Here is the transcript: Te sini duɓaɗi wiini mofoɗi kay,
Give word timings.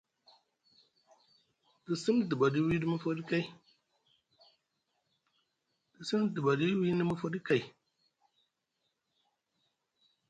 Te 1.83 1.91
sini 2.03 2.21
duɓaɗi 6.41 6.65
wiini 6.79 7.01
mofoɗi 7.13 7.37
kay, 7.47 7.63